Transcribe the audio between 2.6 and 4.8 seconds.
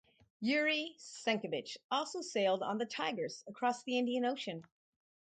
on the "Tigris" across the Indian Ocean.